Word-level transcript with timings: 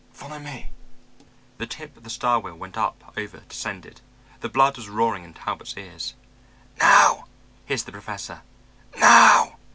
Follow 0.13 0.39
me." 0.39 0.71
The 1.59 1.67
tip 1.67 1.95
of 1.95 2.01
the 2.01 2.09
star 2.09 2.39
wheel 2.39 2.55
went 2.55 2.75
up, 2.75 3.13
over, 3.15 3.41
descended. 3.41 4.01
The 4.39 4.49
blood 4.49 4.75
was 4.75 4.89
roaring 4.89 5.23
in 5.23 5.35
Talbot's 5.35 5.77
ears. 5.77 6.15
"Now!" 6.79 7.25
hissed 7.67 7.85
the 7.85 7.91
Professor. 7.91 8.41
"Now!" 8.97 9.57